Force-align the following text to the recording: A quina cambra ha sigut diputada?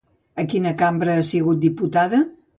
A 0.43 0.45
quina 0.53 0.71
cambra 0.79 1.19
ha 1.19 1.27
sigut 1.33 1.63
diputada? 1.69 2.25